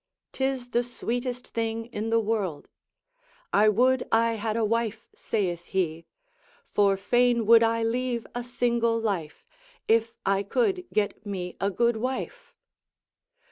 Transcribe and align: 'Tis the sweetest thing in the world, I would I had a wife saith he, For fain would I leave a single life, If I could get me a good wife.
'Tis 0.31 0.69
the 0.69 0.81
sweetest 0.83 1.49
thing 1.49 1.85
in 1.93 2.09
the 2.09 2.19
world, 2.19 2.67
I 3.53 3.69
would 3.69 4.01
I 4.11 4.31
had 4.33 4.57
a 4.57 4.65
wife 4.65 5.07
saith 5.13 5.65
he, 5.65 6.07
For 6.65 6.97
fain 6.97 7.45
would 7.45 7.61
I 7.61 7.83
leave 7.83 8.25
a 8.33 8.43
single 8.43 8.99
life, 8.99 9.45
If 9.87 10.15
I 10.25 10.41
could 10.41 10.85
get 10.91 11.23
me 11.23 11.55
a 11.61 11.69
good 11.69 11.97
wife. 11.97 12.51